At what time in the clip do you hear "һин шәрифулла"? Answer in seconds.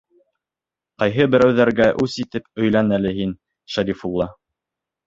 3.21-4.33